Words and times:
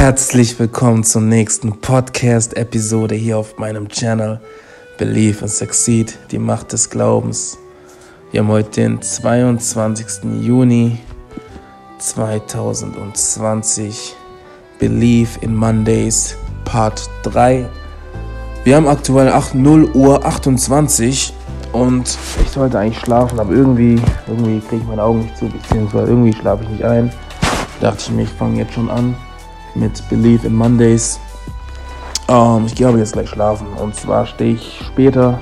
Herzlich 0.00 0.58
willkommen 0.58 1.04
zur 1.04 1.20
nächsten 1.20 1.78
Podcast-Episode 1.78 3.14
hier 3.14 3.36
auf 3.36 3.58
meinem 3.58 3.86
Channel 3.86 4.40
Believe 4.96 5.42
and 5.42 5.50
Succeed, 5.50 6.18
die 6.30 6.38
Macht 6.38 6.72
des 6.72 6.88
Glaubens. 6.88 7.58
Wir 8.32 8.40
haben 8.40 8.48
heute 8.48 8.70
den 8.70 9.02
22. 9.02 10.24
Juni 10.40 11.00
2020. 11.98 14.16
Believe 14.78 15.38
in 15.42 15.54
Mondays 15.54 16.34
Part 16.64 17.10
3. 17.24 17.68
Wir 18.64 18.76
haben 18.76 18.88
aktuell 18.88 19.28
8, 19.28 19.54
0 19.54 19.84
Uhr 19.92 20.24
28 20.24 21.34
und 21.72 22.16
ich 22.42 22.48
sollte 22.48 22.78
eigentlich 22.78 23.00
schlafen, 23.00 23.38
aber 23.38 23.52
irgendwie, 23.52 24.00
irgendwie 24.26 24.66
kriege 24.66 24.80
ich 24.80 24.88
meine 24.88 25.02
Augen 25.02 25.24
nicht 25.24 25.36
zu, 25.36 25.44
beziehungsweise 25.44 26.06
irgendwie 26.06 26.32
schlafe 26.32 26.62
ich 26.62 26.70
nicht 26.70 26.84
ein. 26.84 27.12
Dachte 27.82 27.98
ich 28.00 28.10
mir, 28.12 28.22
ich 28.22 28.30
fange 28.30 28.60
jetzt 28.60 28.72
schon 28.72 28.88
an 28.88 29.14
mit 29.74 30.08
Believe 30.08 30.46
in 30.46 30.54
Mondays. 30.54 31.20
Ähm, 32.28 32.66
ich 32.66 32.74
gehe 32.74 32.86
aber 32.86 32.98
jetzt 32.98 33.12
gleich 33.12 33.28
schlafen. 33.28 33.66
Und 33.80 33.94
zwar 33.94 34.26
stehe 34.26 34.54
ich 34.54 34.80
später, 34.86 35.38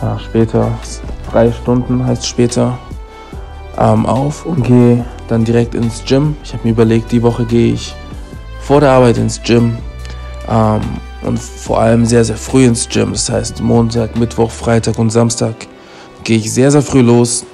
ja, 0.00 0.18
später, 0.18 0.68
drei 1.30 1.50
Stunden 1.52 2.04
heißt 2.06 2.26
später, 2.26 2.78
ähm, 3.78 4.06
auf 4.06 4.46
und 4.46 4.62
gehe 4.62 5.04
dann 5.28 5.44
direkt 5.44 5.74
ins 5.74 6.04
Gym. 6.04 6.36
Ich 6.44 6.52
habe 6.52 6.64
mir 6.64 6.70
überlegt, 6.70 7.10
die 7.12 7.22
Woche 7.22 7.44
gehe 7.44 7.72
ich 7.72 7.94
vor 8.60 8.80
der 8.80 8.90
Arbeit 8.90 9.18
ins 9.18 9.42
Gym 9.42 9.76
ähm, 10.48 10.80
und 11.22 11.38
vor 11.38 11.80
allem 11.80 12.04
sehr, 12.04 12.24
sehr 12.24 12.36
früh 12.36 12.64
ins 12.64 12.88
Gym. 12.88 13.12
Das 13.12 13.30
heißt, 13.30 13.60
Montag, 13.60 14.16
Mittwoch, 14.16 14.50
Freitag 14.50 14.98
und 14.98 15.10
Samstag 15.10 15.54
gehe 16.24 16.38
ich 16.38 16.52
sehr, 16.52 16.70
sehr 16.70 16.82
früh 16.82 17.00
los. 17.00 17.44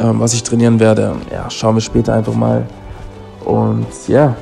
Ähm, 0.00 0.20
was 0.20 0.32
ich 0.32 0.42
trainieren 0.42 0.78
werde, 0.78 1.16
ja, 1.32 1.50
schauen 1.50 1.74
wir 1.74 1.80
später 1.80 2.14
einfach 2.14 2.34
mal. 2.34 2.64
Und 3.44 3.86
ja, 4.06 4.36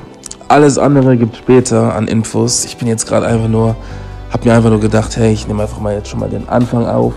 alles 0.49 0.77
andere 0.77 1.17
gibt 1.17 1.35
später 1.35 1.95
an 1.95 2.07
Infos. 2.07 2.65
Ich 2.65 2.77
bin 2.77 2.87
jetzt 2.87 3.07
gerade 3.07 3.25
einfach 3.25 3.47
nur, 3.47 3.75
habe 4.31 4.47
mir 4.47 4.55
einfach 4.55 4.69
nur 4.69 4.79
gedacht, 4.79 5.17
hey, 5.17 5.31
ich 5.31 5.47
nehme 5.47 5.63
einfach 5.63 5.79
mal 5.79 5.93
jetzt 5.93 6.09
schon 6.09 6.19
mal 6.19 6.29
den 6.29 6.47
Anfang 6.47 6.87
auf 6.87 7.13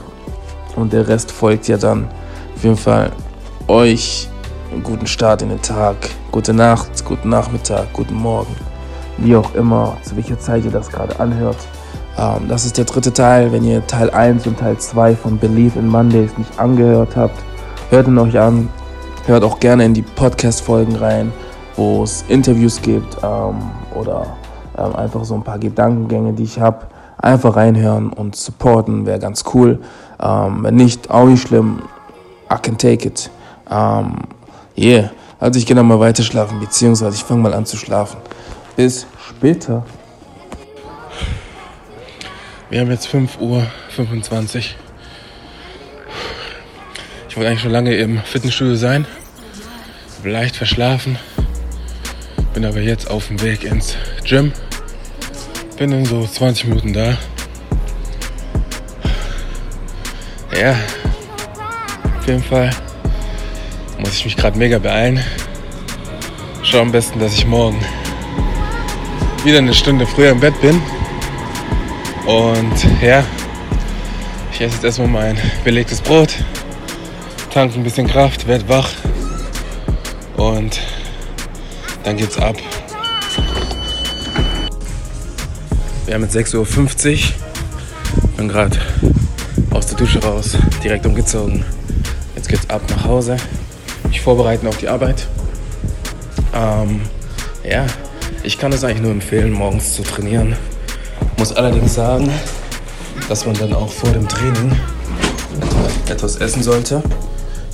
und 0.76 0.92
der 0.92 1.06
Rest 1.06 1.30
folgt 1.30 1.68
ja 1.68 1.76
dann. 1.76 2.08
Auf 2.56 2.64
jeden 2.64 2.76
Fall 2.76 3.10
euch 3.68 4.28
einen 4.72 4.82
guten 4.82 5.06
Start 5.06 5.42
in 5.42 5.50
den 5.50 5.62
Tag, 5.62 5.96
gute 6.32 6.52
Nacht, 6.52 7.04
guten 7.04 7.28
Nachmittag, 7.28 7.92
guten 7.92 8.14
Morgen, 8.14 8.54
wie 9.18 9.36
auch 9.36 9.54
immer, 9.54 9.96
zu 10.02 10.16
welcher 10.16 10.38
Zeit 10.38 10.64
ihr 10.64 10.70
das 10.70 10.88
gerade 10.88 11.18
anhört. 11.20 11.58
Ähm, 12.18 12.48
das 12.48 12.64
ist 12.64 12.78
der 12.78 12.84
dritte 12.84 13.12
Teil. 13.12 13.52
Wenn 13.52 13.64
ihr 13.64 13.86
Teil 13.86 14.10
1 14.10 14.46
und 14.46 14.58
Teil 14.58 14.76
2 14.76 15.14
von 15.14 15.38
Believe 15.38 15.78
in 15.78 15.86
Mondays 15.86 16.36
nicht 16.36 16.58
angehört 16.58 17.16
habt, 17.16 17.38
hört 17.90 18.08
ihn 18.08 18.18
euch 18.18 18.38
an. 18.38 18.68
Hört 19.26 19.44
auch 19.44 19.60
gerne 19.60 19.84
in 19.84 19.94
die 19.94 20.02
Podcast-Folgen 20.02 20.96
rein 20.96 21.32
wo 21.80 22.02
es 22.02 22.22
Interviews 22.28 22.82
gibt 22.82 23.16
ähm, 23.22 23.70
oder 23.94 24.36
ähm, 24.76 24.94
einfach 24.96 25.24
so 25.24 25.34
ein 25.34 25.42
paar 25.42 25.58
Gedankengänge, 25.58 26.34
die 26.34 26.42
ich 26.42 26.60
habe. 26.60 26.86
Einfach 27.16 27.56
reinhören 27.56 28.12
und 28.12 28.36
supporten 28.36 29.06
wäre 29.06 29.18
ganz 29.18 29.44
cool. 29.54 29.78
Ähm, 30.20 30.62
wenn 30.62 30.74
nicht, 30.74 31.10
auch 31.10 31.24
nicht 31.24 31.48
schlimm. 31.48 31.82
I 32.52 32.56
can 32.60 32.76
take 32.76 33.08
it. 33.08 33.30
Ähm, 33.70 34.16
yeah. 34.76 35.10
Also 35.38 35.58
ich 35.58 35.64
gehe 35.64 35.74
dann 35.74 35.86
mal 35.86 35.98
weiter 35.98 36.22
schlafen, 36.22 36.60
beziehungsweise 36.60 37.16
ich 37.16 37.24
fange 37.24 37.40
mal 37.40 37.54
an 37.54 37.64
zu 37.64 37.78
schlafen. 37.78 38.18
Bis 38.76 39.06
später. 39.26 39.82
Wir 42.68 42.80
haben 42.80 42.90
jetzt 42.90 43.06
5 43.06 43.40
Uhr 43.40 43.62
25. 43.96 44.76
Ich 47.30 47.36
wollte 47.36 47.48
eigentlich 47.48 47.62
schon 47.62 47.72
lange 47.72 47.94
im 47.94 48.18
Fitnessstudio 48.18 48.74
sein. 48.74 49.06
Leicht 50.24 50.56
verschlafen. 50.56 51.18
Bin 52.54 52.64
aber 52.64 52.80
jetzt 52.80 53.08
auf 53.08 53.28
dem 53.28 53.40
Weg 53.42 53.62
ins 53.62 53.96
Gym. 54.24 54.52
Bin 55.76 55.92
in 55.92 56.04
so 56.04 56.26
20 56.26 56.66
Minuten 56.66 56.92
da. 56.92 57.16
Ja, 60.58 60.72
auf 62.18 62.26
jeden 62.26 62.42
Fall 62.42 62.70
muss 63.98 64.16
ich 64.16 64.24
mich 64.24 64.36
gerade 64.36 64.58
mega 64.58 64.78
beeilen. 64.78 65.22
Schau 66.62 66.80
am 66.80 66.92
besten, 66.92 67.20
dass 67.20 67.34
ich 67.34 67.46
morgen 67.46 67.78
wieder 69.44 69.58
eine 69.58 69.72
Stunde 69.72 70.06
früher 70.06 70.30
im 70.30 70.40
Bett 70.40 70.60
bin. 70.60 70.82
Und 72.26 73.02
ja, 73.02 73.24
ich 74.52 74.60
esse 74.60 74.74
jetzt 74.74 74.84
erstmal 74.84 75.08
mein 75.08 75.38
belegtes 75.64 76.00
Brot, 76.00 76.34
tanke 77.52 77.76
ein 77.76 77.84
bisschen 77.84 78.06
Kraft, 78.06 78.46
werde 78.46 78.68
wach 78.68 78.90
und 80.36 80.80
dann 82.04 82.16
geht's 82.16 82.38
ab. 82.38 82.56
Wir 86.06 86.14
haben 86.14 86.22
jetzt 86.22 86.36
6.50 86.36 86.56
Uhr. 86.56 87.18
Bin 88.36 88.48
gerade 88.48 88.78
aus 89.70 89.86
der 89.86 89.96
Dusche 89.96 90.22
raus, 90.22 90.56
direkt 90.82 91.06
umgezogen. 91.06 91.64
Jetzt 92.34 92.48
geht's 92.48 92.68
ab 92.68 92.82
nach 92.90 93.04
Hause. 93.04 93.36
Mich 94.08 94.20
vorbereiten 94.20 94.66
auf 94.66 94.76
die 94.78 94.88
Arbeit. 94.88 95.26
Ähm, 96.54 97.02
ja, 97.62 97.86
ich 98.42 98.58
kann 98.58 98.72
es 98.72 98.82
eigentlich 98.82 99.02
nur 99.02 99.12
empfehlen, 99.12 99.52
morgens 99.52 99.94
zu 99.94 100.02
trainieren. 100.02 100.56
Muss 101.36 101.52
allerdings 101.52 101.94
sagen, 101.94 102.30
dass 103.28 103.46
man 103.46 103.54
dann 103.56 103.72
auch 103.72 103.92
vor 103.92 104.10
dem 104.10 104.26
Training 104.28 104.72
etwas 106.08 106.36
essen 106.36 106.62
sollte. 106.62 107.02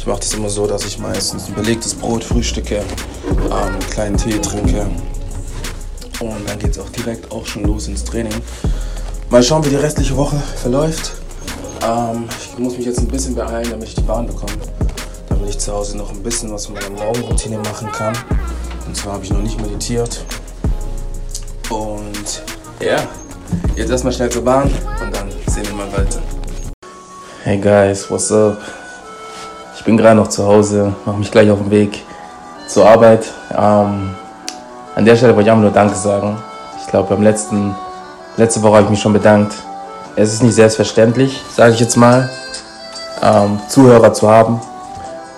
Ich 0.07 0.09
mache 0.09 0.21
das 0.21 0.35
immer 0.35 0.49
so, 0.49 0.69
dass 0.69 0.85
ich 0.85 1.01
meistens 1.01 1.49
ein 1.49 1.55
belegtes 1.55 1.93
Brot 1.93 2.23
frühstücke, 2.23 2.77
ähm, 2.77 3.53
einen 3.53 3.79
kleinen 3.91 4.17
Tee 4.17 4.39
trinke 4.39 4.87
und 6.21 6.49
dann 6.49 6.61
geht 6.61 6.71
es 6.71 6.79
auch 6.79 6.89
direkt 6.91 7.33
auch 7.33 7.45
schon 7.45 7.65
los 7.65 7.89
ins 7.89 8.05
Training. 8.05 8.33
Mal 9.31 9.43
schauen, 9.43 9.65
wie 9.65 9.71
die 9.71 9.75
restliche 9.75 10.17
Woche 10.17 10.41
verläuft. 10.63 11.11
Ähm, 11.83 12.29
ich 12.41 12.57
muss 12.57 12.77
mich 12.77 12.87
jetzt 12.87 13.01
ein 13.01 13.09
bisschen 13.09 13.35
beeilen, 13.35 13.69
damit 13.69 13.89
ich 13.89 13.95
die 13.97 14.03
Bahn 14.03 14.29
bekomme. 14.29 14.53
Damit 15.29 15.49
ich 15.49 15.59
zu 15.59 15.73
Hause 15.73 15.97
noch 15.97 16.13
ein 16.13 16.23
bisschen 16.23 16.53
was 16.53 16.67
von 16.67 16.77
meiner 16.77 16.91
Morgenroutine 16.91 17.59
machen 17.59 17.91
kann. 17.91 18.17
Und 18.87 18.97
zwar 18.97 19.15
habe 19.15 19.25
ich 19.25 19.33
noch 19.33 19.43
nicht 19.43 19.61
meditiert. 19.61 20.25
Und 21.69 22.45
ja, 22.79 23.09
jetzt 23.75 23.91
erstmal 23.91 24.13
schnell 24.13 24.31
zur 24.31 24.45
Bahn 24.45 24.71
und 25.03 25.13
dann 25.13 25.33
sehen 25.49 25.67
wir 25.67 25.75
mal 25.75 25.93
weiter. 25.93 26.21
Hey 27.43 27.59
guys, 27.59 28.09
what's 28.09 28.31
up? 28.31 28.57
Bin 29.87 29.97
gerade 29.97 30.17
noch 30.17 30.27
zu 30.27 30.45
Hause, 30.45 30.93
mache 31.07 31.17
mich 31.17 31.31
gleich 31.31 31.49
auf 31.49 31.61
den 31.61 31.71
Weg 31.71 32.05
zur 32.67 32.87
Arbeit. 32.89 33.25
Ähm, 33.53 34.11
an 34.97 35.05
der 35.05 35.17
Stelle 35.17 35.35
wollte 35.35 35.49
ich 35.49 35.53
auch 35.53 35.61
nur 35.61 35.71
Danke 35.71 35.95
sagen. 35.95 36.37
Ich 36.81 36.89
glaube, 36.89 37.09
beim 37.09 37.23
letzten, 37.23 37.75
letzte 38.37 38.63
Woche 38.63 38.75
habe 38.75 38.85
ich 38.85 38.91
mich 38.91 39.01
schon 39.01 39.13
bedankt. 39.13 39.55
Es 40.17 40.33
ist 40.33 40.43
nicht 40.43 40.55
selbstverständlich, 40.55 41.41
sage 41.55 41.73
ich 41.73 41.81
jetzt 41.81 41.97
mal, 41.97 42.29
ähm, 43.23 43.61
Zuhörer 43.69 44.13
zu 44.13 44.29
haben. 44.29 44.61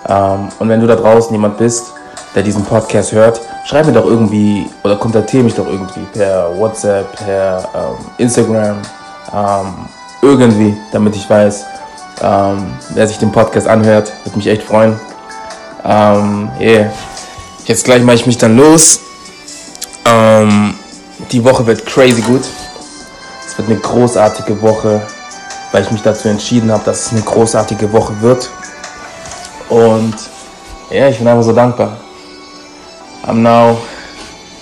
Ähm, 0.07 0.49
und 0.57 0.67
wenn 0.67 0.81
du 0.81 0.87
da 0.87 0.95
draußen 0.95 1.31
jemand 1.31 1.57
bist, 1.57 1.93
der 2.33 2.41
diesen 2.41 2.65
Podcast 2.65 3.11
hört, 3.11 3.39
schreib 3.65 3.85
mir 3.85 3.93
doch 3.93 4.05
irgendwie 4.05 4.67
oder 4.83 4.95
kontaktiere 4.95 5.43
mich 5.43 5.53
doch 5.53 5.67
irgendwie 5.67 6.05
per 6.11 6.57
WhatsApp, 6.57 7.15
per 7.15 7.69
ähm, 7.75 8.05
Instagram, 8.17 8.77
ähm, 9.31 9.73
irgendwie, 10.23 10.75
damit 10.91 11.15
ich 11.15 11.29
weiß, 11.29 11.65
ähm, 12.21 12.73
wer 12.89 13.07
sich 13.07 13.17
den 13.17 13.31
Podcast 13.31 13.67
anhört, 13.67 14.11
würde 14.23 14.37
mich 14.37 14.47
echt 14.47 14.63
freuen. 14.63 14.99
Ähm, 15.83 16.49
yeah. 16.59 16.91
Jetzt 17.65 17.85
gleich 17.85 18.03
mache 18.03 18.15
ich 18.15 18.25
mich 18.25 18.37
dann 18.37 18.57
los. 18.57 18.99
Ähm, 20.05 20.73
die 21.31 21.43
Woche 21.43 21.65
wird 21.65 21.85
crazy 21.85 22.21
gut. 22.21 22.41
Es 23.47 23.57
wird 23.57 23.69
eine 23.69 23.79
großartige 23.79 24.61
Woche, 24.61 25.01
weil 25.71 25.83
ich 25.83 25.91
mich 25.91 26.01
dazu 26.01 26.27
entschieden 26.27 26.71
habe, 26.71 26.83
dass 26.83 27.05
es 27.05 27.11
eine 27.11 27.21
großartige 27.21 27.91
Woche 27.93 28.19
wird. 28.21 28.49
Und 29.69 30.15
ja, 30.89 31.09
ich 31.09 31.19
bin 31.19 31.27
einfach 31.27 31.43
so 31.43 31.53
dankbar. 31.53 31.97
I'm 33.27 33.41
now 33.41 33.77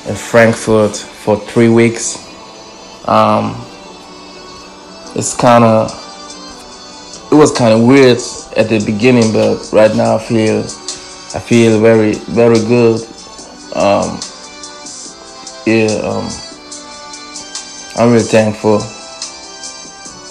in 0.08 0.16
Frankfurt 0.16 0.98
for 1.24 1.40
three 1.48 1.70
weeks. 1.70 2.20
Um, 3.08 3.56
it's 5.16 5.38
kind 5.38 5.64
of 5.64 6.07
it 7.32 7.36
was 7.36 7.52
kind 7.52 7.74
of 7.74 7.86
weird 7.86 8.18
at 8.56 8.70
the 8.70 8.82
beginning, 8.86 9.34
but 9.34 9.70
right 9.74 9.94
now 9.96 10.16
I 10.16 10.20
feel 10.20 10.60
I 11.36 11.40
feel 11.40 11.80
very 11.82 12.14
very 12.14 12.60
good. 12.60 13.02
Um, 13.76 14.20
yeah, 15.66 16.00
um, 16.08 16.30
I'm 17.98 18.12
really 18.12 18.24
thankful. 18.24 18.80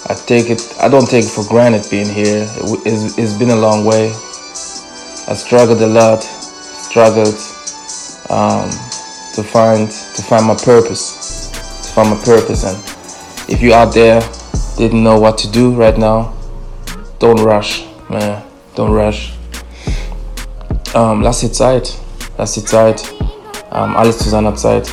I 0.09 0.15
take 0.25 0.49
it. 0.49 0.61
I 0.79 0.89
don't 0.89 1.07
take 1.07 1.25
it 1.25 1.29
for 1.29 1.47
granted 1.47 1.85
being 1.91 2.09
here. 2.09 2.47
It's, 2.85 3.17
it's 3.17 3.33
been 3.33 3.51
a 3.51 3.55
long 3.55 3.85
way. 3.85 4.07
I 5.27 5.35
struggled 5.35 5.81
a 5.81 5.87
lot. 5.87 6.23
Struggled 6.23 7.35
um, 8.29 8.69
to 9.35 9.43
find 9.43 9.91
to 9.91 10.21
find 10.23 10.45
my 10.45 10.55
purpose. 10.55 11.51
To 11.83 11.93
find 11.93 12.09
my 12.09 12.23
purpose, 12.23 12.63
and 12.63 12.77
if 13.49 13.61
you 13.61 13.73
out 13.73 13.93
there 13.93 14.21
didn't 14.77 15.03
know 15.03 15.19
what 15.19 15.37
to 15.39 15.51
do 15.51 15.75
right 15.75 15.97
now, 15.97 16.36
don't 17.19 17.43
rush, 17.43 17.85
man. 18.09 18.41
Don't 18.75 18.93
rush. 18.93 19.33
Ähm, 20.93 21.21
lass 21.21 21.39
dir 21.39 21.51
Zeit. 21.51 21.93
Lass 22.37 22.53
dir 22.53 22.65
Zeit. 22.65 23.03
Ähm, 23.73 23.95
alles 23.95 24.17
zu 24.17 24.29
seiner 24.29 24.55
Zeit. 24.55 24.89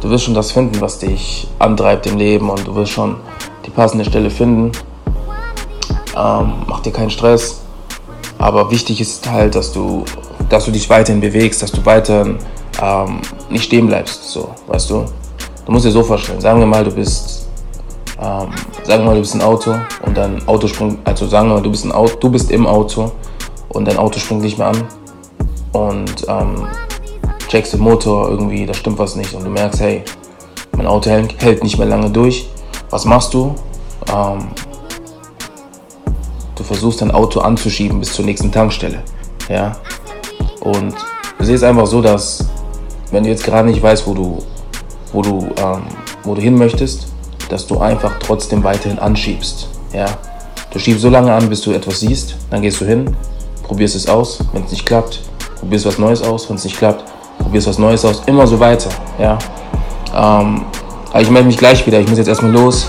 du 0.00 0.08
wirst 0.10 0.24
schon 0.24 0.34
das 0.34 0.52
finden, 0.52 0.80
was 0.80 0.98
dich 0.98 1.46
antreibt 1.58 2.06
im 2.06 2.16
Leben 2.16 2.48
und 2.50 2.66
du 2.66 2.74
wirst 2.74 2.92
schon 2.92 3.16
die 3.66 3.70
passende 3.70 4.04
Stelle 4.04 4.30
finden. 4.30 4.72
Ähm, 6.16 6.52
mach 6.66 6.80
dir 6.80 6.92
keinen 6.92 7.10
Stress. 7.10 7.60
Aber 8.38 8.70
wichtig 8.70 9.00
ist 9.00 9.30
halt, 9.30 9.54
dass 9.54 9.72
du, 9.72 10.04
dass 10.48 10.64
du 10.64 10.70
dich 10.70 10.88
weiterhin 10.88 11.20
bewegst, 11.20 11.62
dass 11.62 11.70
du 11.70 11.84
weiterhin 11.84 12.38
ähm, 12.80 13.20
nicht 13.50 13.64
stehen 13.64 13.86
bleibst. 13.86 14.30
So, 14.30 14.54
weißt 14.66 14.90
du? 14.90 15.04
Du 15.66 15.72
musst 15.72 15.84
dir 15.84 15.90
so 15.90 16.02
vorstellen, 16.02 16.40
sagen 16.40 16.58
wir 16.58 16.66
mal, 16.66 16.82
du 16.82 16.90
bist, 16.90 17.46
ähm, 18.20 18.48
sagen 18.84 19.02
wir 19.02 19.10
mal, 19.10 19.14
du 19.14 19.20
bist 19.20 19.34
ein 19.34 19.42
Auto 19.42 19.74
und 20.02 20.16
dein 20.16 20.46
Auto 20.48 20.66
springt, 20.66 20.98
also 21.04 21.26
sagen 21.26 21.48
wir 21.48 21.56
mal, 21.56 21.62
du 21.62 21.70
bist, 21.70 21.84
ein 21.84 21.92
Auto, 21.92 22.16
du 22.18 22.30
bist 22.30 22.50
im 22.50 22.66
Auto 22.66 23.12
und 23.68 23.86
dein 23.86 23.96
Auto 23.96 24.18
springt 24.18 24.42
nicht 24.42 24.58
mehr 24.58 24.68
an 24.68 24.84
und 25.72 26.26
ähm, 26.28 26.66
checkst 27.48 27.72
den 27.72 27.80
Motor 27.80 28.28
irgendwie, 28.28 28.66
da 28.66 28.74
stimmt 28.74 28.98
was 28.98 29.16
nicht 29.16 29.34
und 29.34 29.44
du 29.44 29.50
merkst, 29.50 29.80
hey, 29.80 30.02
mein 30.76 30.86
Auto 30.86 31.10
hält 31.10 31.62
nicht 31.62 31.78
mehr 31.78 31.86
lange 31.86 32.10
durch. 32.10 32.48
Was 32.90 33.04
machst 33.04 33.34
du? 33.34 33.54
Ähm, 34.12 34.48
du 36.56 36.62
versuchst 36.64 37.02
dein 37.02 37.10
Auto 37.10 37.40
anzuschieben 37.40 38.00
bis 38.00 38.12
zur 38.12 38.24
nächsten 38.24 38.50
Tankstelle. 38.50 39.02
Ja? 39.48 39.76
Und 40.60 40.94
du 41.38 41.44
siehst 41.44 41.64
einfach 41.64 41.86
so, 41.86 42.00
dass 42.00 42.48
wenn 43.10 43.24
du 43.24 43.30
jetzt 43.30 43.44
gerade 43.44 43.68
nicht 43.68 43.82
weißt, 43.82 44.06
wo 44.06 44.14
du, 44.14 44.38
wo 45.12 45.22
du, 45.22 45.48
ähm, 45.56 45.82
wo 46.22 46.34
du 46.34 46.40
hin 46.40 46.56
möchtest, 46.56 47.09
dass 47.50 47.66
du 47.66 47.78
einfach 47.78 48.18
trotzdem 48.20 48.64
weiterhin 48.64 48.98
anschiebst. 48.98 49.68
Ja? 49.92 50.06
Du 50.72 50.78
schiebst 50.78 51.02
so 51.02 51.10
lange 51.10 51.32
an, 51.32 51.48
bis 51.48 51.60
du 51.60 51.72
etwas 51.72 52.00
siehst, 52.00 52.36
dann 52.48 52.62
gehst 52.62 52.80
du 52.80 52.86
hin, 52.86 53.14
probierst 53.64 53.96
es 53.96 54.08
aus, 54.08 54.38
wenn 54.52 54.64
es 54.64 54.70
nicht 54.70 54.86
klappt, 54.86 55.20
probierst 55.58 55.84
was 55.84 55.98
Neues 55.98 56.22
aus, 56.22 56.48
wenn 56.48 56.56
es 56.56 56.64
nicht 56.64 56.78
klappt, 56.78 57.04
probierst 57.38 57.66
was 57.66 57.78
Neues 57.78 58.04
aus, 58.04 58.22
immer 58.26 58.46
so 58.46 58.58
weiter. 58.58 58.90
Ja? 59.18 59.38
Ähm, 60.14 60.64
aber 61.10 61.20
ich 61.20 61.30
melde 61.30 61.48
mich 61.48 61.58
gleich 61.58 61.84
wieder, 61.86 62.00
ich 62.00 62.08
muss 62.08 62.18
jetzt 62.18 62.28
erstmal 62.28 62.52
los, 62.52 62.86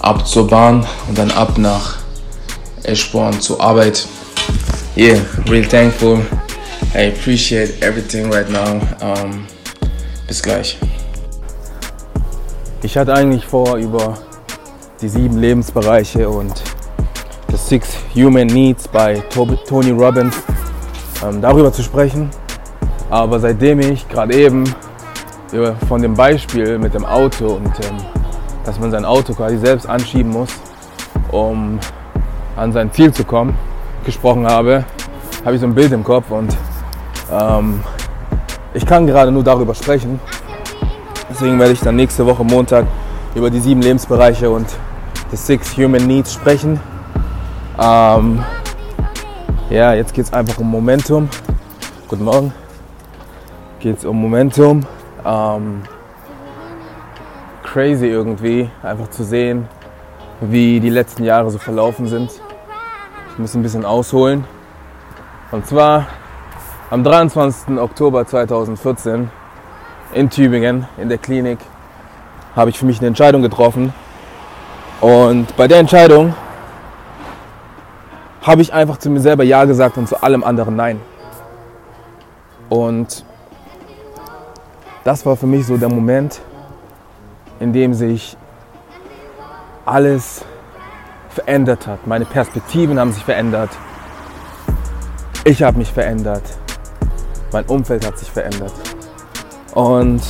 ab 0.00 0.26
zur 0.26 0.48
Bahn 0.48 0.86
und 1.08 1.16
dann 1.16 1.30
ab 1.30 1.58
nach 1.58 1.98
Eschborn 2.82 3.40
zur 3.40 3.60
Arbeit. 3.60 4.06
Yeah, 4.96 5.20
real 5.48 5.64
thankful. 5.64 6.20
I 6.94 7.08
appreciate 7.08 7.82
everything 7.82 8.30
right 8.30 8.48
now. 8.50 8.80
Um, 9.00 9.46
bis 10.26 10.42
gleich. 10.42 10.78
Ich 12.84 12.98
hatte 12.98 13.14
eigentlich 13.14 13.46
vor, 13.46 13.76
über 13.76 14.18
die 15.00 15.08
sieben 15.08 15.38
Lebensbereiche 15.38 16.28
und 16.28 16.52
The 17.48 17.56
Six 17.56 17.96
Human 18.16 18.48
Needs 18.48 18.88
bei 18.88 19.22
Tony 19.68 19.92
Robbins 19.92 20.34
ähm, 21.24 21.40
darüber 21.40 21.72
zu 21.72 21.84
sprechen. 21.84 22.28
Aber 23.08 23.38
seitdem 23.38 23.78
ich 23.78 24.08
gerade 24.08 24.34
eben 24.34 24.64
von 25.88 26.02
dem 26.02 26.14
Beispiel 26.14 26.76
mit 26.76 26.92
dem 26.94 27.04
Auto 27.04 27.54
und 27.54 27.66
ähm, 27.66 27.98
dass 28.64 28.80
man 28.80 28.90
sein 28.90 29.04
Auto 29.04 29.32
quasi 29.32 29.58
selbst 29.58 29.88
anschieben 29.88 30.32
muss, 30.32 30.50
um 31.30 31.78
an 32.56 32.72
sein 32.72 32.90
Ziel 32.90 33.12
zu 33.12 33.22
kommen, 33.22 33.56
gesprochen 34.04 34.44
habe, 34.44 34.84
habe 35.44 35.54
ich 35.54 35.60
so 35.60 35.68
ein 35.68 35.74
Bild 35.74 35.92
im 35.92 36.02
Kopf 36.02 36.32
und 36.32 36.56
ähm, 37.30 37.80
ich 38.74 38.84
kann 38.84 39.06
gerade 39.06 39.30
nur 39.30 39.44
darüber 39.44 39.74
sprechen. 39.74 40.18
Deswegen 41.42 41.58
werde 41.58 41.72
ich 41.72 41.80
dann 41.80 41.96
nächste 41.96 42.24
Woche 42.24 42.44
Montag 42.44 42.86
über 43.34 43.50
die 43.50 43.58
sieben 43.58 43.82
Lebensbereiche 43.82 44.48
und 44.48 44.64
the 45.32 45.36
Six 45.36 45.76
Human 45.76 46.06
Needs 46.06 46.32
sprechen. 46.34 46.78
Ähm, 47.80 48.44
ja, 49.68 49.92
jetzt 49.92 50.14
geht 50.14 50.26
es 50.26 50.32
einfach 50.32 50.58
um 50.58 50.70
Momentum. 50.70 51.28
Guten 52.06 52.22
Morgen. 52.22 52.54
Geht 53.80 53.98
es 53.98 54.04
um 54.04 54.22
Momentum. 54.22 54.86
Ähm, 55.26 55.82
crazy 57.64 58.06
irgendwie, 58.06 58.70
einfach 58.80 59.10
zu 59.10 59.24
sehen, 59.24 59.66
wie 60.42 60.78
die 60.78 60.90
letzten 60.90 61.24
Jahre 61.24 61.50
so 61.50 61.58
verlaufen 61.58 62.06
sind. 62.06 62.30
Ich 63.32 63.38
muss 63.40 63.52
ein 63.56 63.64
bisschen 63.64 63.84
ausholen. 63.84 64.44
Und 65.50 65.66
zwar 65.66 66.06
am 66.88 67.02
23. 67.02 67.80
Oktober 67.80 68.24
2014 68.24 69.41
in 70.12 70.30
Tübingen 70.30 70.86
in 70.98 71.08
der 71.08 71.18
Klinik 71.18 71.58
habe 72.54 72.70
ich 72.70 72.78
für 72.78 72.86
mich 72.86 72.98
eine 72.98 73.08
Entscheidung 73.08 73.42
getroffen. 73.42 73.92
Und 75.00 75.56
bei 75.56 75.66
der 75.66 75.78
Entscheidung 75.78 76.34
habe 78.42 78.62
ich 78.62 78.72
einfach 78.72 78.98
zu 78.98 79.10
mir 79.10 79.20
selber 79.20 79.44
Ja 79.44 79.64
gesagt 79.64 79.96
und 79.96 80.08
zu 80.08 80.22
allem 80.22 80.44
anderen 80.44 80.76
Nein. 80.76 81.00
Und 82.68 83.24
das 85.04 85.26
war 85.26 85.36
für 85.36 85.46
mich 85.46 85.66
so 85.66 85.76
der 85.76 85.88
Moment, 85.88 86.40
in 87.60 87.72
dem 87.72 87.94
sich 87.94 88.36
alles 89.84 90.44
verändert 91.28 91.86
hat. 91.86 92.06
Meine 92.06 92.24
Perspektiven 92.24 92.98
haben 92.98 93.12
sich 93.12 93.24
verändert. 93.24 93.70
Ich 95.44 95.62
habe 95.62 95.78
mich 95.78 95.92
verändert. 95.92 96.42
Mein 97.52 97.64
Umfeld 97.66 98.06
hat 98.06 98.18
sich 98.18 98.30
verändert. 98.30 98.72
Und 99.72 100.20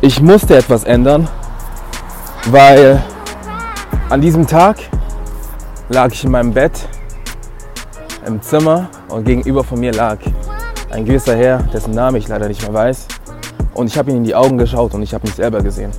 ich 0.00 0.20
musste 0.22 0.56
etwas 0.56 0.84
ändern, 0.84 1.28
weil 2.46 3.02
an 4.08 4.20
diesem 4.20 4.46
Tag 4.46 4.76
lag 5.88 6.12
ich 6.12 6.24
in 6.24 6.30
meinem 6.30 6.52
Bett 6.52 6.88
im 8.26 8.40
Zimmer 8.40 8.88
und 9.08 9.24
gegenüber 9.24 9.64
von 9.64 9.80
mir 9.80 9.92
lag 9.92 10.18
ein 10.90 11.04
gewisser 11.04 11.36
Herr, 11.36 11.58
dessen 11.72 11.92
Name 11.92 12.18
ich 12.18 12.28
leider 12.28 12.48
nicht 12.48 12.62
mehr 12.62 12.72
weiß. 12.72 13.06
Und 13.74 13.86
ich 13.86 13.98
habe 13.98 14.10
ihm 14.10 14.18
in 14.18 14.24
die 14.24 14.34
Augen 14.34 14.58
geschaut 14.58 14.94
und 14.94 15.02
ich 15.02 15.14
habe 15.14 15.26
mich 15.26 15.36
selber 15.36 15.62
gesehen. 15.62 15.90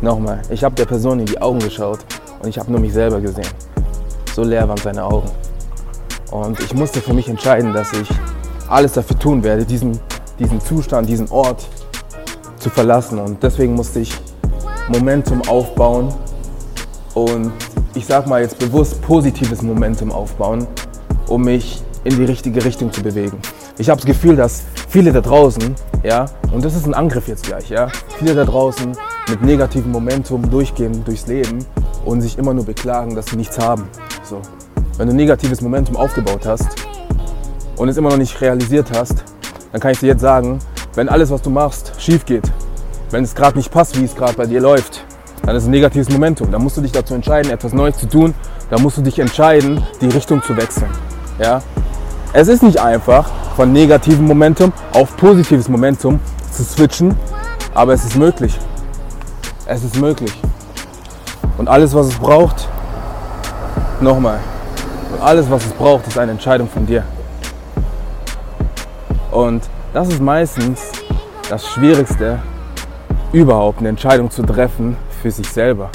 Nochmal, 0.00 0.42
ich 0.50 0.62
habe 0.62 0.74
der 0.74 0.84
Person 0.86 1.20
in 1.20 1.26
die 1.26 1.40
Augen 1.40 1.58
geschaut 1.58 2.00
und 2.42 2.48
ich 2.48 2.58
habe 2.58 2.70
nur 2.70 2.80
mich 2.80 2.92
selber 2.92 3.20
gesehen. 3.20 3.48
So 4.34 4.42
leer 4.42 4.68
waren 4.68 4.78
seine 4.78 5.04
Augen. 5.04 5.30
Und 6.30 6.58
ich 6.60 6.74
musste 6.74 7.00
für 7.00 7.12
mich 7.12 7.28
entscheiden, 7.28 7.72
dass 7.72 7.92
ich 7.92 8.08
alles 8.68 8.92
dafür 8.92 9.18
tun 9.18 9.42
werde, 9.44 9.64
diesen, 9.64 10.00
diesen 10.38 10.60
Zustand, 10.60 11.08
diesen 11.08 11.30
Ort 11.30 11.66
zu 12.58 12.70
verlassen. 12.70 13.18
Und 13.18 13.42
deswegen 13.42 13.74
musste 13.74 14.00
ich 14.00 14.12
Momentum 14.88 15.42
aufbauen 15.48 16.12
und 17.14 17.52
ich 17.94 18.06
sag 18.06 18.26
mal 18.26 18.42
jetzt 18.42 18.58
bewusst 18.58 19.00
positives 19.02 19.62
Momentum 19.62 20.10
aufbauen, 20.10 20.66
um 21.28 21.42
mich 21.42 21.82
in 22.04 22.16
die 22.16 22.24
richtige 22.24 22.64
Richtung 22.64 22.92
zu 22.92 23.02
bewegen. 23.02 23.38
Ich 23.78 23.88
habe 23.88 24.00
das 24.00 24.06
Gefühl, 24.06 24.36
dass 24.36 24.62
viele 24.88 25.12
da 25.12 25.20
draußen, 25.20 25.74
ja, 26.02 26.26
und 26.52 26.64
das 26.64 26.74
ist 26.74 26.86
ein 26.86 26.94
Angriff 26.94 27.28
jetzt 27.28 27.46
gleich, 27.46 27.70
ja, 27.70 27.88
viele 28.18 28.34
da 28.34 28.44
draußen 28.44 28.92
mit 29.28 29.42
negativem 29.42 29.90
Momentum 29.90 30.48
durchgehen 30.50 31.02
durchs 31.04 31.26
Leben 31.26 31.64
und 32.04 32.20
sich 32.20 32.36
immer 32.36 32.52
nur 32.52 32.66
beklagen, 32.66 33.14
dass 33.14 33.26
sie 33.26 33.36
nichts 33.36 33.58
haben. 33.58 33.88
So. 34.22 34.42
Wenn 34.98 35.08
du 35.08 35.14
negatives 35.14 35.60
Momentum 35.60 35.96
aufgebaut 35.96 36.46
hast, 36.46 36.68
und 37.76 37.88
es 37.88 37.96
immer 37.96 38.10
noch 38.10 38.16
nicht 38.16 38.40
realisiert 38.40 38.90
hast, 38.92 39.24
dann 39.74 39.80
kann 39.80 39.90
ich 39.90 39.98
dir 39.98 40.06
jetzt 40.06 40.20
sagen, 40.20 40.60
wenn 40.94 41.08
alles, 41.08 41.32
was 41.32 41.42
du 41.42 41.50
machst, 41.50 41.94
schief 41.98 42.24
geht, 42.24 42.44
wenn 43.10 43.24
es 43.24 43.34
gerade 43.34 43.58
nicht 43.58 43.72
passt, 43.72 44.00
wie 44.00 44.04
es 44.04 44.14
gerade 44.14 44.34
bei 44.34 44.46
dir 44.46 44.60
läuft, 44.60 45.04
dann 45.44 45.56
ist 45.56 45.64
ein 45.64 45.72
negatives 45.72 46.08
Momentum. 46.10 46.52
Dann 46.52 46.62
musst 46.62 46.76
du 46.76 46.80
dich 46.80 46.92
dazu 46.92 47.12
entscheiden, 47.12 47.50
etwas 47.50 47.72
Neues 47.72 47.96
zu 47.96 48.08
tun. 48.08 48.36
Dann 48.70 48.82
musst 48.82 48.98
du 48.98 49.02
dich 49.02 49.18
entscheiden, 49.18 49.82
die 50.00 50.06
Richtung 50.06 50.40
zu 50.44 50.56
wechseln. 50.56 50.88
Ja? 51.40 51.60
Es 52.32 52.46
ist 52.46 52.62
nicht 52.62 52.78
einfach, 52.80 53.28
von 53.56 53.72
negativem 53.72 54.28
Momentum 54.28 54.72
auf 54.92 55.16
positives 55.16 55.68
Momentum 55.68 56.20
zu 56.52 56.62
switchen, 56.62 57.16
aber 57.74 57.94
es 57.94 58.04
ist 58.04 58.14
möglich. 58.14 58.56
Es 59.66 59.82
ist 59.82 59.96
möglich. 59.96 60.32
Und 61.58 61.66
alles, 61.66 61.92
was 61.96 62.06
es 62.06 62.14
braucht, 62.14 62.68
nochmal, 64.00 64.38
alles, 65.20 65.50
was 65.50 65.66
es 65.66 65.72
braucht, 65.72 66.06
ist 66.06 66.16
eine 66.16 66.30
Entscheidung 66.30 66.68
von 66.68 66.86
dir. 66.86 67.02
Und 69.34 69.68
das 69.92 70.08
ist 70.08 70.20
meistens 70.20 70.80
das 71.50 71.66
Schwierigste, 71.66 72.38
überhaupt 73.32 73.80
eine 73.80 73.88
Entscheidung 73.88 74.30
zu 74.30 74.44
treffen 74.44 74.96
für 75.20 75.30
sich 75.30 75.48
selber. 75.48 75.90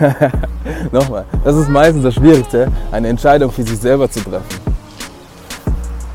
Nochmal, 0.90 1.26
das 1.44 1.54
ist 1.54 1.68
meistens 1.68 2.02
das 2.02 2.14
Schwierigste, 2.14 2.72
eine 2.90 3.08
Entscheidung 3.08 3.52
für 3.52 3.62
sich 3.62 3.78
selber 3.78 4.10
zu 4.10 4.20
treffen. 4.20 4.58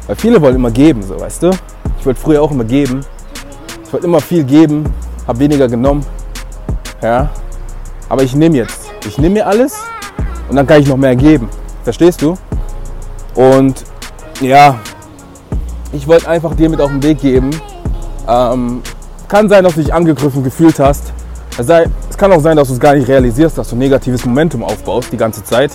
Weil 0.07 0.15
viele 0.15 0.41
wollen 0.41 0.55
immer 0.55 0.71
geben, 0.71 1.03
so 1.03 1.19
weißt 1.19 1.43
du. 1.43 1.51
Ich 1.99 2.05
wollte 2.07 2.19
früher 2.19 2.41
auch 2.41 2.49
immer 2.49 2.63
geben. 2.63 3.05
Ich 3.85 3.93
wollte 3.93 4.07
immer 4.07 4.19
viel 4.19 4.43
geben, 4.43 4.91
habe 5.27 5.37
weniger 5.37 5.67
genommen. 5.67 6.03
Ja. 7.03 7.29
Aber 8.09 8.23
ich 8.23 8.33
nehme 8.33 8.57
jetzt. 8.57 8.89
Ich 9.05 9.19
nehme 9.19 9.35
mir 9.35 9.47
alles 9.47 9.79
und 10.49 10.55
dann 10.55 10.65
kann 10.65 10.81
ich 10.81 10.87
noch 10.87 10.97
mehr 10.97 11.15
geben. 11.15 11.49
Verstehst 11.83 12.23
du? 12.23 12.35
Und 13.35 13.83
ja, 14.41 14.79
ich 15.91 16.07
wollte 16.07 16.27
einfach 16.27 16.55
dir 16.55 16.69
mit 16.69 16.81
auf 16.81 16.89
den 16.89 17.01
Weg 17.03 17.19
geben. 17.19 17.49
Ähm, 18.27 18.81
kann 19.27 19.49
sein, 19.49 19.63
dass 19.63 19.75
du 19.75 19.81
dich 19.81 19.93
angegriffen 19.93 20.43
gefühlt 20.43 20.79
hast. 20.79 21.13
Es, 21.57 21.67
kann 22.17 22.31
auch 22.31 22.41
sein, 22.41 22.57
dass 22.57 22.69
du 22.69 22.75
es 22.75 22.79
gar 22.79 22.95
nicht 22.95 23.07
realisierst, 23.07 23.57
dass 23.57 23.69
du 23.69 23.75
negatives 23.75 24.25
Momentum 24.25 24.63
aufbaust 24.63 25.11
die 25.11 25.17
ganze 25.17 25.43
Zeit 25.43 25.71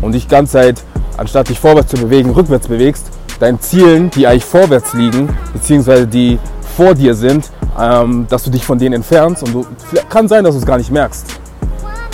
und 0.00 0.12
dich 0.12 0.28
ganze 0.28 0.52
Zeit, 0.52 0.82
anstatt 1.16 1.48
dich 1.48 1.58
vorwärts 1.58 1.90
zu 1.90 1.96
bewegen, 1.96 2.30
rückwärts 2.30 2.68
bewegst, 2.68 3.06
deinen 3.38 3.60
Zielen, 3.60 4.10
die 4.10 4.26
eigentlich 4.26 4.44
vorwärts 4.44 4.94
liegen, 4.94 5.28
beziehungsweise 5.52 6.06
die 6.06 6.38
vor 6.76 6.94
dir 6.94 7.14
sind, 7.14 7.50
ähm, 7.78 8.26
dass 8.28 8.44
du 8.44 8.50
dich 8.50 8.64
von 8.64 8.78
denen 8.78 8.94
entfernst 8.94 9.42
und 9.42 9.52
du, 9.52 9.66
kann 10.08 10.28
sein, 10.28 10.44
dass 10.44 10.54
du 10.54 10.60
es 10.60 10.66
gar 10.66 10.78
nicht 10.78 10.90
merkst. 10.90 11.26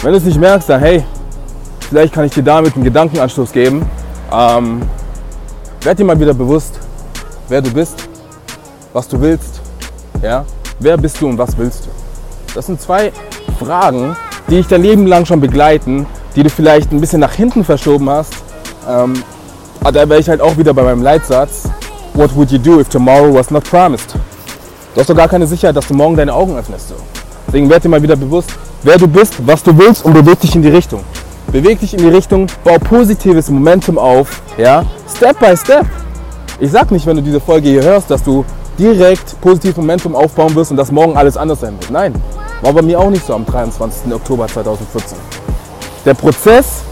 Wenn 0.02 0.12
du 0.12 0.18
es 0.18 0.25
nicht 0.25 0.40
merkst, 0.40 0.68
dann 0.68 0.80
hey, 0.80 1.04
vielleicht 1.88 2.12
kann 2.12 2.25
ich 2.25 2.32
dir 2.32 2.42
damit 2.42 2.75
einen 2.75 2.85
Gedankenanstoß 2.85 3.52
geben. 3.52 3.85
Ähm, 4.32 4.82
werd 5.82 5.99
dir 5.99 6.04
mal 6.04 6.18
wieder 6.18 6.35
bewusst, 6.35 6.80
wer 7.52 7.61
du 7.61 7.71
bist, 7.71 8.09
was 8.94 9.06
du 9.06 9.21
willst. 9.21 9.61
Ja? 10.23 10.47
Wer 10.78 10.97
bist 10.97 11.21
du 11.21 11.28
und 11.28 11.37
was 11.37 11.56
willst 11.59 11.85
du? 11.85 11.90
Das 12.54 12.64
sind 12.64 12.80
zwei 12.80 13.12
Fragen, 13.59 14.16
die 14.49 14.56
dich 14.56 14.68
dein 14.68 14.80
Leben 14.80 15.06
lang 15.06 15.26
schon 15.26 15.38
begleiten, 15.38 16.06
die 16.35 16.42
du 16.42 16.49
vielleicht 16.49 16.90
ein 16.92 17.00
bisschen 17.00 17.21
nach 17.21 17.32
hinten 17.32 17.62
verschoben 17.62 18.09
hast. 18.09 18.32
Ähm, 18.88 19.23
da 19.82 20.09
wäre 20.09 20.18
ich 20.18 20.30
halt 20.30 20.40
auch 20.40 20.56
wieder 20.56 20.73
bei 20.73 20.82
meinem 20.82 21.02
Leitsatz. 21.02 21.64
What 22.14 22.35
would 22.35 22.50
you 22.50 22.59
do 22.59 22.80
if 22.80 22.88
tomorrow 22.88 23.35
was 23.35 23.50
not 23.50 23.64
promised? 23.64 24.14
Du 24.94 25.00
hast 25.00 25.11
doch 25.11 25.16
gar 25.16 25.28
keine 25.28 25.47
Sicherheit, 25.47 25.76
dass 25.76 25.87
du 25.88 25.94
morgen 25.94 26.16
deine 26.16 26.32
Augen 26.32 26.56
öffnest. 26.56 26.88
So. 26.88 26.94
Deswegen 27.47 27.68
werd 27.68 27.85
dir 27.85 27.90
mal 27.90 28.02
wieder 28.02 28.16
bewusst, 28.16 28.50
wer 28.82 28.97
du 28.97 29.06
bist, 29.06 29.35
was 29.47 29.62
du 29.62 29.76
willst 29.76 30.06
und 30.06 30.14
beweg 30.14 30.40
dich 30.40 30.54
in 30.54 30.62
die 30.62 30.71
Richtung. 30.71 31.04
Beweg 31.49 31.80
dich 31.80 31.92
in 31.92 32.00
die 32.00 32.09
Richtung, 32.09 32.47
bau 32.64 32.78
positives 32.78 33.50
Momentum 33.50 33.99
auf, 33.99 34.40
ja, 34.56 34.87
Step 35.14 35.38
by 35.38 35.54
Step. 35.54 35.85
Ich 36.59 36.71
sag 36.71 36.90
nicht, 36.90 37.06
wenn 37.06 37.16
du 37.16 37.23
diese 37.23 37.40
Folge 37.40 37.68
hier 37.68 37.82
hörst, 37.82 38.11
dass 38.11 38.23
du 38.23 38.44
direkt 38.78 39.40
positives 39.40 39.76
Momentum 39.76 40.14
aufbauen 40.14 40.54
wirst 40.54 40.71
und 40.71 40.76
dass 40.76 40.90
morgen 40.92 41.16
alles 41.16 41.37
anders 41.37 41.61
sein 41.61 41.75
wird. 41.78 41.90
Nein, 41.90 42.14
war 42.62 42.73
bei 42.73 42.82
mir 42.82 42.99
auch 42.99 43.11
nicht 43.11 43.26
so 43.26 43.35
am 43.35 43.44
23. 43.44 44.12
Oktober 44.12 44.47
2014. 44.47 45.18
Der 46.04 46.14
Prozess, 46.14 46.82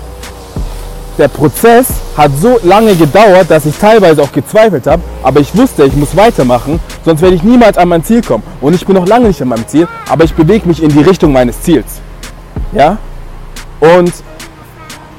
der 1.19 1.29
Prozess 1.29 1.89
hat 2.17 2.31
so 2.41 2.59
lange 2.63 2.95
gedauert, 2.95 3.51
dass 3.51 3.67
ich 3.67 3.77
teilweise 3.77 4.23
auch 4.23 4.33
gezweifelt 4.33 4.87
habe, 4.87 5.03
aber 5.23 5.41
ich 5.41 5.57
wusste, 5.57 5.85
ich 5.85 5.95
muss 5.95 6.17
weitermachen, 6.17 6.81
sonst 7.05 7.21
werde 7.23 7.37
ich 7.37 7.43
niemals 7.43 7.77
an 7.79 7.89
mein 7.89 8.05
Ziel 8.05 8.23
kommen. 8.23 8.43
Und 8.61 8.75
ich 8.75 8.85
bin 8.87 8.95
noch 8.95 9.07
lange 9.07 9.29
nicht 9.29 9.41
an 9.43 9.49
meinem 9.49 9.67
Ziel, 9.67 9.87
aber 10.09 10.25
ich 10.25 10.35
bewege 10.35 10.67
mich 10.67 10.83
in 10.83 10.91
die 10.91 11.01
Richtung 11.03 11.33
meines 11.33 11.61
Ziels. 11.63 12.01
Ja? 12.73 12.99
Und 13.81 14.13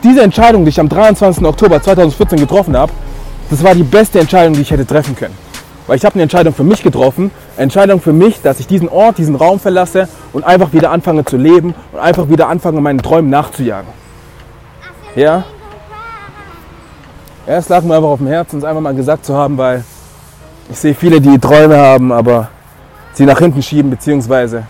diese 0.04 0.22
Entscheidung, 0.22 0.64
die 0.66 0.70
ich 0.70 0.80
am 0.80 0.90
23. 0.90 1.44
Oktober 1.46 1.82
2014 1.82 2.40
getroffen 2.40 2.76
habe, 2.76 2.92
das 3.52 3.64
war 3.64 3.76
die 3.76 3.84
beste 3.84 4.20
Entscheidung, 4.20 4.54
die 4.54 4.62
ich 4.62 4.72
hätte 4.72 4.88
treffen 4.88 5.16
können. 5.16 5.38
Weil 5.86 5.98
ich 5.98 6.06
habe 6.06 6.16
eine 6.16 6.24
Entscheidung 6.24 6.54
für 6.54 6.64
mich 6.64 6.82
getroffen, 6.82 7.32
eine 7.56 7.64
Entscheidung 7.64 8.00
für 8.00 8.14
mich, 8.14 8.42
dass 8.42 8.62
ich 8.62 8.68
diesen 8.68 8.88
Ort, 8.88 9.18
diesen 9.18 9.36
Raum 9.36 9.60
verlasse 9.60 10.08
und 10.32 10.46
einfach 10.46 10.72
wieder 10.72 10.90
anfange 10.90 11.26
zu 11.26 11.36
leben 11.36 11.76
und 11.92 12.00
einfach 12.00 12.30
wieder 12.30 12.48
anfange, 12.48 12.80
meinen 12.80 13.02
Träumen 13.02 13.30
nachzujagen. 13.30 13.90
Ja? 15.16 15.44
Ja, 17.46 17.58
es 17.58 17.68
lag 17.68 17.84
mir 17.84 17.96
einfach 17.96 18.08
auf 18.08 18.20
dem 18.20 18.28
Herzen, 18.28 18.60
es 18.60 18.64
einfach 18.64 18.82
mal 18.82 18.96
gesagt 18.96 19.26
zu 19.26 19.36
haben, 19.36 19.58
weil 19.58 19.84
ich 20.70 20.78
sehe 20.78 20.96
viele, 20.96 21.20
die 21.20 21.38
Träume 21.38 21.78
haben, 21.78 22.14
aber 22.14 22.48
sie 23.12 23.26
nach 23.26 23.40
hinten 23.40 23.62
schieben, 23.62 23.92
beziehungsweise 23.92 24.64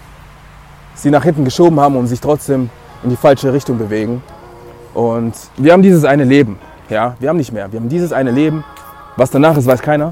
sie 0.96 1.12
nach 1.12 1.24
hinten 1.24 1.46
geschoben 1.46 1.80
haben 1.80 1.98
und 1.98 2.08
sich 2.08 2.20
trotzdem 2.20 2.72
in 3.04 3.12
die 3.12 3.16
falsche 3.16 3.54
Richtung 3.54 3.78
bewegen. 3.78 4.24
Und 4.96 5.34
wir 5.58 5.72
haben 5.72 5.84
dieses 5.84 6.04
eine 6.04 6.24
Leben. 6.24 6.58
Ja, 6.92 7.16
wir 7.22 7.30
haben 7.30 7.38
nicht 7.38 7.54
mehr. 7.54 7.72
Wir 7.72 7.80
haben 7.80 7.88
dieses 7.88 8.12
eine 8.12 8.32
Leben. 8.32 8.66
Was 9.16 9.32
danach 9.32 9.56
ist, 9.56 9.66
weiß 9.66 9.82
keiner. 9.82 10.12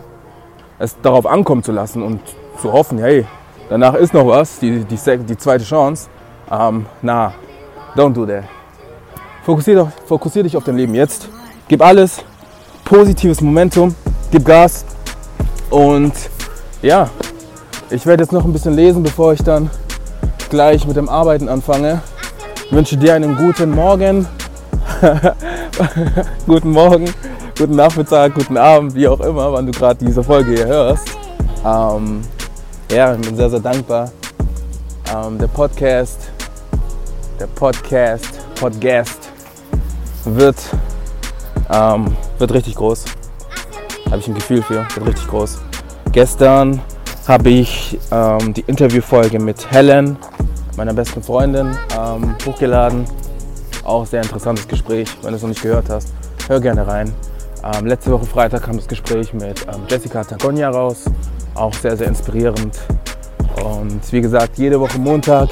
Es 0.79 0.95
darauf 1.01 1.25
ankommen 1.25 1.61
zu 1.61 1.73
lassen 1.73 2.01
und 2.01 2.21
zu 2.61 2.71
hoffen, 2.71 2.99
hey, 2.99 3.25
danach 3.67 3.95
ist 3.95 4.13
noch 4.13 4.25
was, 4.25 4.59
die, 4.59 4.85
die, 4.85 4.95
die 4.95 5.37
zweite 5.37 5.65
Chance. 5.65 6.07
Ähm, 6.49 6.85
na, 7.01 7.33
don't 7.97 8.13
do 8.13 8.25
that. 8.25 8.45
Fokussier, 9.43 9.91
fokussier 10.05 10.43
dich 10.43 10.55
auf 10.55 10.63
dein 10.63 10.77
Leben 10.77 10.95
jetzt. 10.95 11.27
Gib 11.67 11.81
alles, 11.81 12.23
positives 12.85 13.41
Momentum, 13.41 13.93
gib 14.31 14.45
Gas 14.45 14.85
und 15.69 16.13
ja, 16.81 17.09
ich 17.89 18.05
werde 18.05 18.23
jetzt 18.23 18.31
noch 18.31 18.45
ein 18.45 18.53
bisschen 18.53 18.73
lesen, 18.73 19.03
bevor 19.03 19.33
ich 19.33 19.43
dann 19.43 19.69
gleich 20.49 20.87
mit 20.87 20.95
dem 20.95 21.09
Arbeiten 21.09 21.49
anfange. 21.49 22.01
Ich 22.65 22.71
wünsche 22.71 22.95
dir 22.95 23.15
einen 23.15 23.35
guten 23.35 23.71
Morgen, 23.71 24.27
guten 26.45 26.71
Morgen, 26.71 27.05
guten 27.57 27.75
Nachmittag, 27.75 28.33
guten 28.33 28.57
Abend, 28.57 28.93
wie 28.95 29.07
auch 29.07 29.19
immer, 29.21 29.53
wann 29.53 29.65
du 29.65 29.71
gerade 29.71 30.03
diese 30.03 30.21
Folge 30.23 30.51
hier 30.55 30.65
hörst. 30.65 31.07
Ähm, 31.65 32.21
ja, 32.91 33.13
ich 33.15 33.21
bin 33.21 33.35
sehr, 33.35 33.49
sehr 33.49 33.59
dankbar. 33.59 34.11
Ähm, 35.15 35.37
der 35.37 35.47
Podcast, 35.47 36.31
der 37.39 37.47
Podcast, 37.47 38.41
Podcast 38.59 39.29
wird, 40.25 40.57
ähm, 41.71 42.15
wird 42.37 42.53
richtig 42.53 42.75
groß. 42.75 43.05
Habe 44.07 44.17
ich 44.17 44.27
ein 44.27 44.35
Gefühl 44.35 44.61
für, 44.61 44.85
wird 44.95 45.07
richtig 45.07 45.27
groß. 45.27 45.59
Gestern 46.11 46.81
habe 47.27 47.49
ich 47.49 47.97
ähm, 48.11 48.53
die 48.53 48.61
Interviewfolge 48.67 49.39
mit 49.39 49.71
Helen, 49.71 50.17
meiner 50.75 50.93
besten 50.93 51.23
Freundin, 51.23 51.77
ähm, 51.97 52.35
hochgeladen. 52.45 53.05
Auch 53.89 54.05
sehr 54.05 54.21
interessantes 54.21 54.67
Gespräch. 54.67 55.07
Wenn 55.23 55.31
du 55.31 55.37
es 55.37 55.41
noch 55.41 55.49
nicht 55.49 55.63
gehört 55.63 55.89
hast, 55.89 56.09
hör 56.47 56.59
gerne 56.59 56.85
rein. 56.85 57.11
Ähm, 57.63 57.87
letzte 57.87 58.11
Woche 58.11 58.25
Freitag 58.27 58.61
kam 58.61 58.77
das 58.77 58.87
Gespräch 58.87 59.33
mit 59.33 59.65
ähm, 59.67 59.81
Jessica 59.89 60.23
Tagonia 60.23 60.69
raus. 60.69 61.05
Auch 61.55 61.73
sehr, 61.73 61.97
sehr 61.97 62.05
inspirierend. 62.05 62.77
Und 63.65 63.99
wie 64.11 64.21
gesagt, 64.21 64.59
jede 64.59 64.79
Woche 64.79 64.99
Montag 64.99 65.49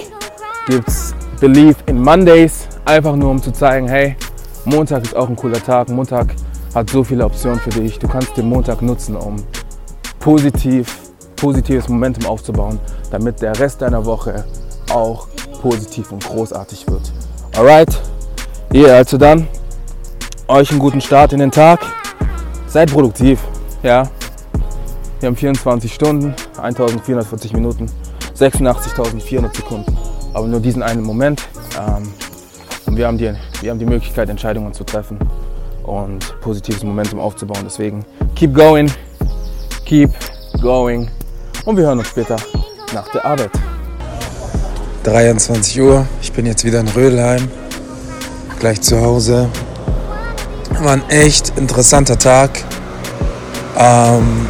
gibt 0.68 0.88
es 0.88 1.16
Believe 1.40 1.78
in 1.88 2.00
Mondays. 2.00 2.68
Einfach 2.86 3.16
nur 3.16 3.32
um 3.32 3.42
zu 3.42 3.52
zeigen, 3.52 3.88
hey, 3.88 4.16
Montag 4.66 5.02
ist 5.02 5.16
auch 5.16 5.30
ein 5.30 5.36
cooler 5.36 5.64
Tag. 5.64 5.90
Montag 5.90 6.28
hat 6.76 6.92
so 6.92 7.04
viele 7.04 7.26
Optionen 7.26 7.60
für 7.60 7.72
dich. 7.72 7.98
Du 7.98 8.08
kannst 8.08 8.38
den 8.38 8.50
Montag 8.50 8.84
nutzen, 8.84 9.16
um 9.16 9.38
positiv, 10.20 10.96
positives 11.36 11.90
Momentum 11.90 12.28
aufzubauen, 12.28 12.80
damit 13.10 13.42
der 13.42 13.58
Rest 13.60 13.82
deiner 13.82 14.06
Woche 14.06 14.46
auch 14.94 15.28
positiv 15.60 16.12
und 16.12 16.24
großartig 16.24 16.86
wird. 16.88 17.12
Alright? 17.56 18.00
Ihr 18.74 18.94
also 18.94 19.18
dann, 19.18 19.48
euch 20.50 20.72
einen 20.72 20.80
guten 20.80 21.00
Start 21.00 21.32
in 21.32 21.40
den 21.40 21.52
Tag. 21.52 21.80
Seid 22.68 22.92
produktiv, 22.92 23.40
ja. 23.82 24.04
Wir 25.20 25.28
haben 25.28 25.38
24 25.38 25.94
Stunden, 25.94 26.36
1440 26.62 27.54
Minuten, 27.54 27.90
86.400 28.36 29.56
Sekunden. 29.56 29.98
Aber 30.34 30.48
nur 30.48 30.60
diesen 30.60 30.84
einen 30.84 31.02
Moment. 31.02 31.48
Ähm, 31.80 32.12
und 32.86 32.98
wir 32.98 33.08
haben, 33.08 33.18
die, 33.18 33.34
wir 33.62 33.72
haben 33.72 33.80
die 33.80 33.86
Möglichkeit, 33.86 34.30
Entscheidungen 34.30 34.74
zu 34.74 34.84
treffen 34.84 35.18
und 35.84 36.40
positives 36.42 36.84
Momentum 36.84 37.20
aufzubauen. 37.20 37.62
Deswegen, 37.64 38.06
keep 38.36 38.54
going, 38.54 38.92
keep 39.86 40.12
going. 40.62 41.10
Und 41.66 41.78
wir 41.78 41.86
hören 41.86 42.00
uns 42.00 42.10
später 42.10 42.36
nach 42.94 43.08
der 43.10 43.26
Arbeit. 43.26 43.52
23 45.04 45.82
Uhr, 45.82 46.06
ich 46.22 46.34
bin 46.34 46.46
jetzt 46.46 46.66
wieder 46.66 46.82
in 46.82 46.88
Rödelheim 46.90 47.50
gleich 48.60 48.82
zu 48.82 49.02
Hause. 49.02 49.50
War 50.80 50.94
ein 50.94 51.10
echt 51.10 51.54
interessanter 51.58 52.18
Tag. 52.18 52.52
Ähm, 53.78 54.48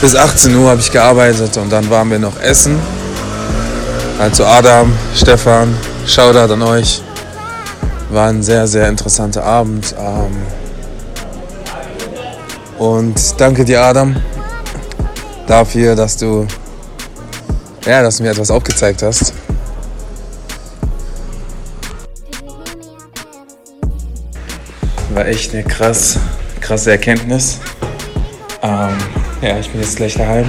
bis 0.00 0.16
18 0.16 0.54
Uhr 0.56 0.70
habe 0.70 0.80
ich 0.80 0.90
gearbeitet 0.90 1.56
und 1.56 1.70
dann 1.70 1.88
waren 1.90 2.10
wir 2.10 2.18
noch 2.18 2.40
essen. 2.40 2.78
Also 4.18 4.44
Adam, 4.44 4.92
Stefan, 5.14 5.76
Shoutout 6.06 6.52
an 6.52 6.62
euch. 6.62 7.02
War 8.10 8.28
ein 8.28 8.42
sehr, 8.42 8.66
sehr 8.66 8.88
interessanter 8.88 9.44
Abend. 9.44 9.94
Ähm, 9.98 10.42
und 12.78 13.40
danke 13.40 13.64
dir, 13.64 13.82
Adam, 13.82 14.16
dafür, 15.46 15.94
dass 15.94 16.16
du, 16.16 16.46
ja, 17.86 18.02
dass 18.02 18.16
du 18.16 18.24
mir 18.24 18.30
etwas 18.30 18.50
aufgezeigt 18.50 19.02
hast. 19.02 19.32
War 25.22 25.28
echt 25.28 25.54
eine 25.54 25.62
krass, 25.62 26.18
krasse 26.60 26.90
Erkenntnis. 26.90 27.60
Ähm, 28.60 28.96
ja, 29.40 29.56
ich 29.60 29.70
bin 29.70 29.80
jetzt 29.80 29.94
gleich 29.94 30.14
daheim. 30.14 30.46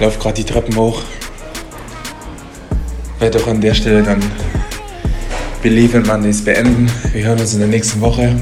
Laufe 0.00 0.18
gerade 0.18 0.36
die 0.36 0.44
Treppen 0.44 0.74
hoch. 0.76 1.02
Werde 3.18 3.38
auch 3.38 3.46
an 3.46 3.60
der 3.60 3.74
Stelle 3.74 4.02
dann 4.02 4.22
Believe 5.62 5.98
in 5.98 6.06
Mondays 6.06 6.42
beenden. 6.42 6.90
Wir 7.12 7.26
hören 7.26 7.38
uns 7.38 7.52
in 7.52 7.58
der 7.58 7.68
nächsten 7.68 8.00
Woche. 8.00 8.34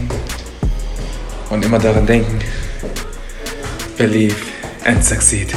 Und 1.51 1.65
immer 1.65 1.81
daran 1.81 2.07
denken, 2.07 2.39
believe 3.99 4.37
and 4.85 5.05
succeed. 5.05 5.53